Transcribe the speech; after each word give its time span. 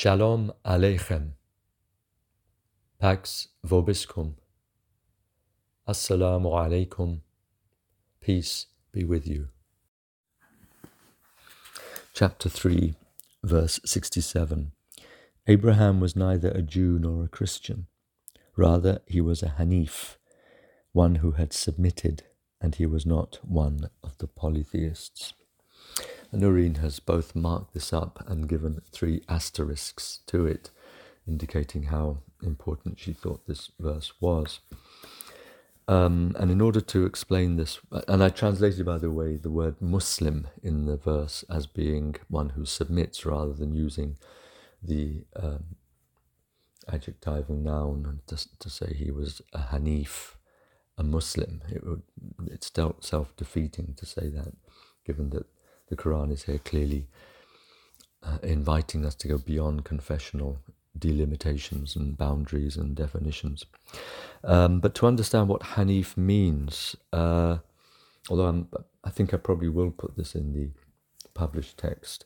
Shalom 0.00 0.52
Aleichem. 0.64 1.30
Pax 3.00 3.48
Vobiscum. 3.66 4.34
Assalamu 5.88 6.52
alaikum. 6.52 7.22
Peace 8.20 8.66
be 8.92 9.02
with 9.02 9.26
you. 9.26 9.48
Chapter 12.14 12.48
3, 12.48 12.94
verse 13.42 13.80
67. 13.84 14.70
Abraham 15.48 15.98
was 15.98 16.14
neither 16.14 16.50
a 16.52 16.62
Jew 16.62 17.00
nor 17.00 17.24
a 17.24 17.28
Christian. 17.28 17.88
Rather, 18.54 19.00
he 19.08 19.20
was 19.20 19.42
a 19.42 19.56
Hanif, 19.58 20.14
one 20.92 21.16
who 21.16 21.32
had 21.32 21.52
submitted, 21.52 22.22
and 22.60 22.76
he 22.76 22.86
was 22.86 23.04
not 23.04 23.40
one 23.42 23.90
of 24.04 24.16
the 24.18 24.28
polytheists. 24.28 25.34
Noreen 26.32 26.76
has 26.76 27.00
both 27.00 27.34
marked 27.34 27.74
this 27.74 27.92
up 27.92 28.22
and 28.26 28.48
given 28.48 28.82
three 28.92 29.22
asterisks 29.28 30.20
to 30.26 30.46
it, 30.46 30.70
indicating 31.26 31.84
how 31.84 32.18
important 32.42 32.98
she 32.98 33.12
thought 33.12 33.46
this 33.46 33.70
verse 33.78 34.12
was. 34.20 34.60
Um, 35.88 36.36
and 36.38 36.50
in 36.50 36.60
order 36.60 36.82
to 36.82 37.06
explain 37.06 37.56
this, 37.56 37.78
and 38.06 38.22
I 38.22 38.28
translated, 38.28 38.84
by 38.84 38.98
the 38.98 39.10
way, 39.10 39.36
the 39.36 39.50
word 39.50 39.80
Muslim 39.80 40.48
in 40.62 40.84
the 40.84 40.98
verse 40.98 41.44
as 41.50 41.66
being 41.66 42.16
one 42.28 42.50
who 42.50 42.66
submits 42.66 43.24
rather 43.24 43.54
than 43.54 43.74
using 43.74 44.18
the 44.82 45.24
um, 45.34 45.76
adjectival 46.92 47.56
noun 47.56 48.20
to, 48.26 48.58
to 48.58 48.68
say 48.68 48.92
he 48.92 49.10
was 49.10 49.40
a 49.54 49.60
Hanif, 49.60 50.34
a 50.98 51.02
Muslim. 51.02 51.62
It 51.72 51.86
would, 51.86 52.02
it's 52.46 52.70
self 53.00 53.34
defeating 53.36 53.94
to 53.96 54.04
say 54.04 54.28
that, 54.28 54.52
given 55.06 55.30
that 55.30 55.46
the 55.88 55.96
Quran 55.96 56.32
is 56.32 56.44
here 56.44 56.58
clearly 56.58 57.06
uh, 58.22 58.38
inviting 58.42 59.04
us 59.04 59.14
to 59.16 59.28
go 59.28 59.38
beyond 59.38 59.84
confessional 59.84 60.58
delimitations 60.98 61.94
and 61.96 62.16
boundaries 62.16 62.76
and 62.76 62.94
definitions. 62.94 63.64
Um, 64.44 64.80
but 64.80 64.94
to 64.96 65.06
understand 65.06 65.48
what 65.48 65.62
Hanif 65.62 66.16
means, 66.16 66.96
uh, 67.12 67.58
although 68.28 68.46
I'm, 68.46 68.68
I 69.04 69.10
think 69.10 69.32
I 69.32 69.36
probably 69.36 69.68
will 69.68 69.90
put 69.90 70.16
this 70.16 70.34
in 70.34 70.52
the 70.52 70.70
published 71.34 71.78
text, 71.78 72.24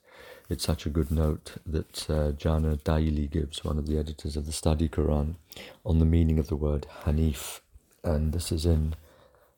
it's 0.49 0.65
such 0.65 0.87
a 0.87 0.91
good 0.91 1.11
note 1.11 1.55
that 1.67 2.11
uh, 2.11 2.33
Caner 2.33 2.77
Dagli 2.83 3.31
gives, 3.31 3.65
one 3.65 3.79
of 3.79 3.87
the 3.87 3.99
editors 3.99 4.37
of 4.37 4.47
the 4.47 4.53
Study 4.53 4.89
Quran, 4.89 5.37
on 5.85 5.99
the 5.99 6.05
meaning 6.05 6.39
of 6.39 6.49
the 6.49 6.57
word 6.57 6.87
Hanif. 7.05 7.61
And 8.05 8.33
this 8.33 8.51
is 8.51 8.67
in 8.67 8.95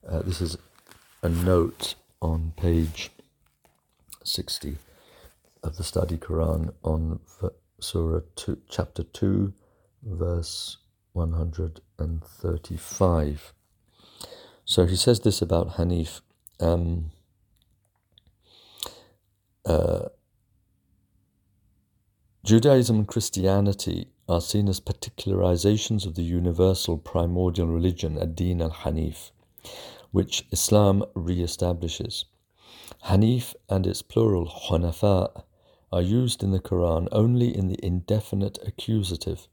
uh, 0.07 0.21
this 0.21 0.43
is 0.43 0.59
a 1.23 1.29
note 1.31 1.95
on 2.21 2.53
page 2.57 3.11
60 4.25 4.79
of 5.63 5.77
the 5.77 5.85
Study 5.85 6.17
Quran 6.17 6.73
on 6.83 7.21
Surah 7.81 8.21
2, 8.37 8.59
chapter 8.69 9.03
2, 9.03 9.53
verse 10.03 10.77
135. 11.13 13.53
So 14.65 14.87
he 14.87 14.97
says 14.97 15.21
this 15.21 15.43
about 15.43 15.77
Hanif. 15.77 16.23
Um, 16.59 17.11
uh, 19.67 20.09
Judaism 22.45 22.97
and 22.97 23.07
Christianity 23.09 24.09
are 24.29 24.41
seen 24.41 24.69
as 24.69 24.81
particularizations 24.81 26.07
of 26.07 26.15
the 26.15 26.23
universal 26.23 26.99
primordial 26.99 27.67
religion, 27.67 28.19
ad-Din 28.19 28.63
al-Hanif, 28.63 29.31
which 30.11 30.47
Islam 30.51 31.05
re-establishes. 31.15 32.25
Hanif 33.05 33.55
and 33.69 33.87
its 33.87 34.01
plural 34.01 34.47
Hunafa 34.47 35.45
are 35.93 36.01
used 36.03 36.43
in 36.43 36.53
the 36.53 36.61
Quran 36.61 37.07
only 37.13 37.55
in 37.55 37.69
the 37.69 37.85
indefinite 37.85 38.59
accusative, 38.67 39.47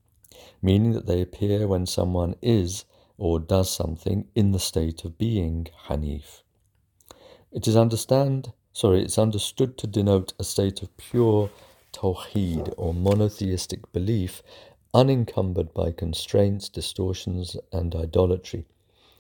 meaning 0.62 0.94
that 0.94 1.06
they 1.06 1.22
appear 1.22 1.68
when 1.68 1.86
someone 1.86 2.36
is 2.42 2.86
or 3.18 3.40
does 3.40 3.70
something 3.70 4.28
in 4.36 4.52
the 4.52 4.60
state 4.60 5.04
of 5.04 5.18
being 5.18 5.68
Hanif. 5.88 6.44
It 7.52 7.68
is 7.68 7.76
understand 7.76 8.54
sorry, 8.74 9.02
it's 9.04 9.18
understood 9.18 9.78
to 9.80 9.88
denote 9.88 10.34
a 10.40 10.46
state 10.46 10.82
of 10.82 10.96
pure 10.96 11.50
Tawheed 11.92 12.74
or 12.78 12.94
monotheistic 12.94 13.92
belief 13.92 14.42
unencumbered 14.94 15.74
by 15.74 15.92
constraints, 15.92 16.70
distortions, 16.70 17.58
and 17.72 17.94
idolatry, 17.96 18.66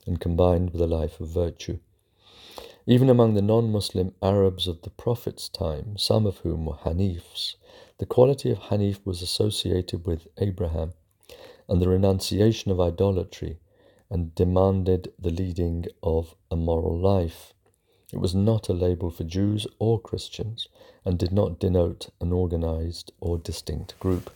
and 0.05 0.21
combined 0.21 0.71
with 0.71 0.81
a 0.81 0.87
life 0.87 1.19
of 1.19 1.27
virtue. 1.27 1.79
Even 2.87 3.09
among 3.09 3.35
the 3.35 3.43
non 3.43 3.71
Muslim 3.71 4.15
Arabs 4.23 4.67
of 4.67 4.81
the 4.81 4.89
Prophet's 4.89 5.47
time, 5.47 5.97
some 5.97 6.25
of 6.25 6.37
whom 6.39 6.65
were 6.65 6.77
Hanifs, 6.77 7.55
the 7.99 8.07
quality 8.07 8.49
of 8.49 8.57
Hanif 8.57 9.05
was 9.05 9.21
associated 9.21 10.07
with 10.07 10.27
Abraham 10.39 10.93
and 11.69 11.79
the 11.79 11.87
renunciation 11.87 12.71
of 12.71 12.81
idolatry 12.81 13.59
and 14.09 14.33
demanded 14.33 15.13
the 15.19 15.29
leading 15.29 15.85
of 16.01 16.35
a 16.49 16.55
moral 16.55 16.97
life. 16.97 17.53
It 18.11 18.17
was 18.19 18.33
not 18.33 18.67
a 18.67 18.73
label 18.73 19.11
for 19.11 19.23
Jews 19.23 19.67
or 19.77 19.99
Christians 19.99 20.67
and 21.05 21.19
did 21.19 21.31
not 21.31 21.59
denote 21.59 22.09
an 22.19 22.33
organized 22.33 23.11
or 23.21 23.37
distinct 23.37 23.97
group. 23.99 24.31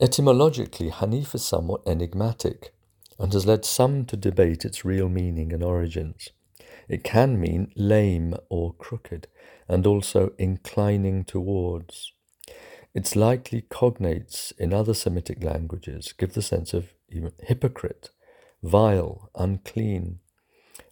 Etymologically, 0.00 0.90
Hanif 0.90 1.34
is 1.34 1.44
somewhat 1.44 1.82
enigmatic 1.86 2.72
and 3.20 3.34
has 3.34 3.46
led 3.46 3.66
some 3.66 4.06
to 4.06 4.16
debate 4.16 4.64
its 4.64 4.84
real 4.84 5.08
meaning 5.10 5.52
and 5.52 5.62
origins. 5.62 6.30
It 6.88 7.04
can 7.04 7.38
mean 7.38 7.70
lame 7.76 8.34
or 8.48 8.72
crooked, 8.72 9.28
and 9.68 9.86
also 9.86 10.32
inclining 10.38 11.24
towards. 11.24 12.12
Its 12.94 13.14
likely 13.14 13.62
cognates 13.62 14.52
in 14.58 14.72
other 14.72 14.94
Semitic 14.94 15.44
languages 15.44 16.12
give 16.16 16.32
the 16.32 16.42
sense 16.42 16.72
of 16.72 16.94
hypocrite, 17.42 18.08
vile, 18.62 19.30
unclean, 19.34 20.18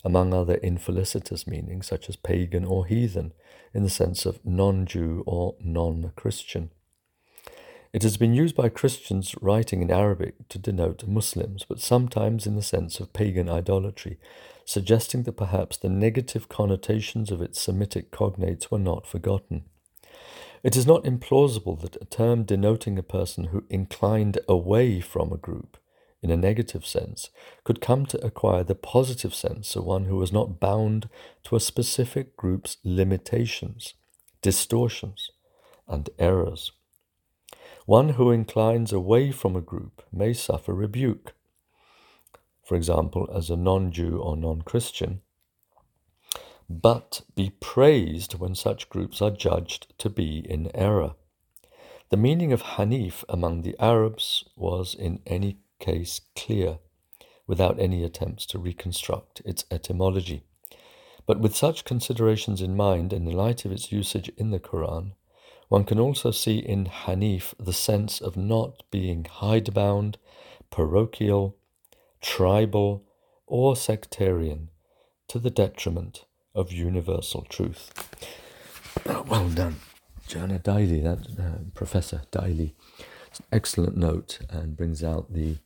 among 0.04 0.32
other 0.32 0.56
infelicitous 0.56 1.46
meanings 1.46 1.86
such 1.86 2.08
as 2.08 2.16
pagan 2.16 2.64
or 2.64 2.86
heathen, 2.86 3.32
in 3.72 3.82
the 3.82 3.90
sense 3.90 4.26
of 4.26 4.44
non 4.44 4.84
Jew 4.84 5.24
or 5.26 5.56
non 5.60 6.12
Christian. 6.14 6.70
It 7.91 8.03
has 8.03 8.19
been 8.19 8.34
used 8.34 8.54
by 8.54 8.69
Christians 8.69 9.34
writing 9.41 9.81
in 9.81 9.91
Arabic 9.91 10.47
to 10.50 10.59
denote 10.59 11.06
Muslims, 11.06 11.65
but 11.66 11.81
sometimes 11.81 12.47
in 12.47 12.54
the 12.54 12.62
sense 12.62 13.00
of 13.00 13.15
pagan 13.15 13.49
idolatry, 13.49 14.19
suggesting 14.66 15.22
that 15.22 15.38
perhaps 15.38 15.78
the 15.78 15.88
negative 15.88 16.50
connotations 16.50 17.31
of 17.31 17.41
its 17.41 17.60
Semitic 17.60 18.10
cognates 18.10 18.71
were 18.71 18.78
not 18.78 19.06
forgotten. 19.06 19.65
It 20.62 20.76
is 20.76 20.87
not 20.87 21.04
implausible 21.04 21.81
that 21.81 21.97
a 21.97 22.04
term 22.04 22.43
denoting 22.43 22.99
a 22.99 23.03
person 23.03 23.44
who 23.44 23.65
inclined 23.71 24.38
away 24.47 25.00
from 25.00 25.32
a 25.32 25.38
group, 25.38 25.78
in 26.20 26.31
a 26.31 26.37
negative 26.37 26.84
sense, 26.84 27.31
could 27.65 27.81
come 27.81 28.05
to 28.06 28.22
acquire 28.22 28.65
the 28.65 28.75
positive 28.75 29.34
sense 29.34 29.75
of 29.76 29.84
one 29.84 30.05
who 30.05 30.16
was 30.16 30.32
not 30.32 30.60
bound 30.60 31.09
to 31.44 31.56
a 31.56 31.60
specific 31.60 32.37
group's 32.37 32.76
limitations, 32.84 33.94
distortions, 34.43 35.31
and 35.87 36.10
errors. 36.19 36.72
One 37.88 38.10
who 38.10 38.31
inclines 38.31 38.93
away 38.93 39.31
from 39.31 39.56
a 39.56 39.62
group 39.62 40.03
may 40.12 40.34
suffer 40.34 40.75
rebuke. 40.75 41.32
For 42.62 42.75
example, 42.75 43.26
as 43.32 43.49
a 43.49 43.56
non 43.56 43.93
Jew 43.93 44.19
or 44.19 44.37
non 44.37 44.60
Christian, 44.60 45.22
but 46.69 47.23
be 47.35 47.49
praised 47.61 48.35
when 48.35 48.55
such 48.55 48.90
groups 48.90 49.23
are 49.23 49.31
judged 49.31 49.94
to 50.00 50.11
be 50.11 50.40
in 50.40 50.70
error. 50.76 51.14
The 52.11 52.19
meaning 52.19 52.52
of 52.52 52.62
Hanif 52.62 53.25
among 53.26 53.62
the 53.62 53.75
Arabs 53.79 54.44
was 54.55 54.94
in 54.94 55.23
any 55.25 55.56
case 55.79 56.20
clear, 56.37 56.81
without 57.46 57.81
any 57.81 58.05
attempts 58.05 58.44
to 58.49 58.58
reconstruct 58.58 59.41
its 59.46 59.64
etymology. 59.70 60.43
But 61.25 61.41
with 61.41 61.56
such 61.56 61.87
considerations 61.87 62.61
in 62.61 62.76
mind 62.76 63.14
and 63.14 63.26
in 63.26 63.34
light 63.34 63.64
of 63.64 63.73
its 63.73 63.91
usage 63.91 64.29
in 64.37 64.50
the 64.50 64.61
Quran, 64.61 65.12
one 65.69 65.85
can 65.85 65.99
also 65.99 66.31
see 66.31 66.59
in 66.59 66.87
Hanif 66.87 67.55
the 67.59 67.73
sense 67.73 68.20
of 68.20 68.37
not 68.37 68.82
being 68.91 69.25
hidebound, 69.25 70.19
parochial, 70.70 71.56
tribal, 72.20 73.05
or 73.47 73.76
sectarian 73.76 74.70
to 75.29 75.38
the 75.38 75.50
detriment 75.50 76.25
of 76.55 76.73
universal 76.73 77.43
truth. 77.43 77.93
Well 79.06 79.49
done, 79.50 79.76
Caner 80.29 80.62
Dagli, 80.62 81.03
that 81.03 81.41
uh, 81.41 81.59
Professor 81.75 82.23
Dagli. 82.32 82.73
It's 83.26 83.41
an 83.41 83.47
excellent 83.53 83.97
note 83.97 84.41
and 84.50 84.76
brings 84.76 85.05
out 85.05 85.32
the 85.32 85.59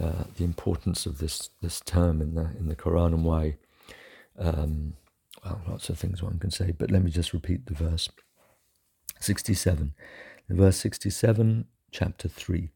uh, 0.00 0.24
the 0.36 0.44
importance 0.44 1.06
of 1.06 1.18
this 1.18 1.50
this 1.60 1.80
term 1.80 2.20
in 2.20 2.34
the 2.34 2.50
in 2.58 2.68
the 2.68 2.76
Quran 2.76 3.08
and 3.08 3.24
why. 3.24 3.56
Um, 4.38 4.94
well, 5.44 5.60
lots 5.68 5.88
of 5.88 5.98
things 5.98 6.22
one 6.22 6.38
can 6.38 6.50
say, 6.50 6.72
but 6.72 6.90
let 6.90 7.02
me 7.02 7.10
just 7.10 7.32
repeat 7.32 7.66
the 7.66 7.74
verse. 7.74 8.08
67. 9.22 9.94
Verse 10.48 10.76
67, 10.76 11.66
chapter 11.90 12.28
3. 12.28 12.70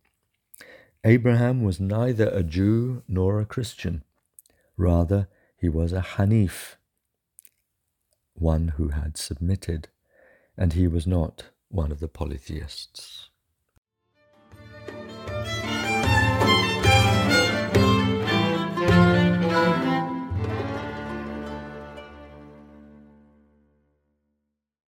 Abraham 1.05 1.63
was 1.63 1.81
neither 1.81 2.29
a 2.29 2.43
Jew 2.43 3.03
nor 3.09 3.41
a 3.41 3.47
Christian. 3.47 4.03
Rather, 4.77 5.29
he 5.59 5.69
was 5.69 5.93
a 5.93 6.01
Hanif, 6.01 6.77
one 8.35 8.69
who 8.77 8.89
had 8.89 9.17
submitted, 9.17 9.89
and 10.57 10.73
he 10.73 10.87
was 10.87 11.07
not 11.07 11.45
one 11.69 11.91
of 11.91 12.01
the 12.01 12.09
polytheists. 12.09 13.31